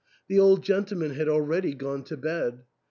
The 0.29 0.39
old 0.39 0.63
gentleman 0.63 1.11
had 1.11 1.29
already 1.29 1.75
gone 1.75 2.03
to 2.05 2.17
bed. 2.17 2.63